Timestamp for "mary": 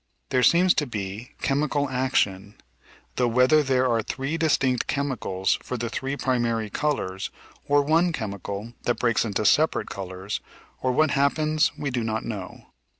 6.39-6.71